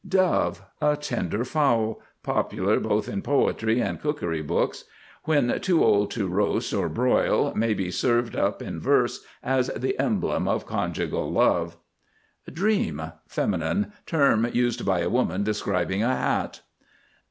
DOVE. 0.09 0.63
A 0.81 0.97
tender 0.97 1.45
fowl, 1.45 2.01
popular 2.23 2.79
both 2.79 3.07
in 3.07 3.21
poetry 3.21 3.79
and 3.79 4.01
cookery 4.01 4.41
books. 4.41 4.85
When 5.25 5.59
too 5.61 5.85
old 5.85 6.09
to 6.09 6.25
roast 6.27 6.73
or 6.73 6.89
broil, 6.89 7.53
may 7.53 7.75
be 7.75 7.91
served 7.91 8.35
up 8.35 8.63
in 8.63 8.79
verse 8.79 9.23
as 9.43 9.67
the 9.67 9.99
emblem 9.99 10.47
of 10.47 10.65
conjugal 10.65 11.29
love. 11.31 11.77
DREAM. 12.51 13.11
Fem. 13.27 13.91
Term 14.07 14.49
used 14.51 14.83
by 14.83 15.01
a 15.01 15.09
woman 15.11 15.43
describing 15.43 16.01
a 16.01 16.15
hat. 16.15 16.61